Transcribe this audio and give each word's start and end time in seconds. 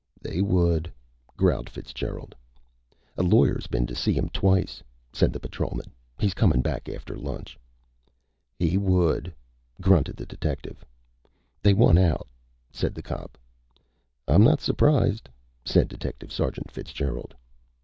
"They 0.19 0.41
would," 0.41 0.91
growled 1.37 1.69
Fitzgerald. 1.69 2.33
"A 3.17 3.21
lawyer's 3.21 3.67
been 3.67 3.85
to 3.85 3.93
see 3.93 4.17
'em 4.17 4.29
twice," 4.29 4.81
said 5.13 5.31
the 5.31 5.39
patrolman. 5.39 5.91
"He's 6.19 6.33
comin' 6.33 6.63
back 6.63 6.89
after 6.89 7.15
lunch." 7.15 7.55
"He 8.57 8.79
would," 8.79 9.31
grunted 9.79 10.17
the 10.17 10.25
detective. 10.25 10.83
"They 11.61 11.75
want 11.75 11.99
out," 11.99 12.27
said 12.71 12.95
the 12.95 13.03
cop. 13.03 13.37
"I'm 14.27 14.43
not 14.43 14.59
surprised," 14.59 15.29
said 15.65 15.87
Detective 15.87 16.31
Sergeant 16.31 16.71
Fitzgerald. 16.71 17.35